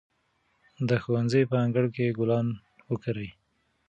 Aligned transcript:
د 0.87 0.89
ښوونځي 1.03 1.41
په 1.51 1.55
انګړ 1.65 1.85
کې 1.95 2.15
ګلان 2.17 2.47
وکرئ. 2.91 3.29